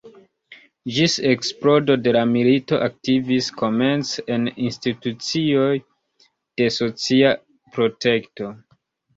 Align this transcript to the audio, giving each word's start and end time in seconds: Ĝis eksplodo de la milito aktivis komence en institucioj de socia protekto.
Ĝis 0.93 1.17
eksplodo 1.31 1.97
de 2.07 2.13
la 2.15 2.23
milito 2.29 2.79
aktivis 2.87 3.51
komence 3.59 4.25
en 4.37 4.49
institucioj 4.69 5.69
de 6.23 6.71
socia 6.81 7.37
protekto. 7.77 8.53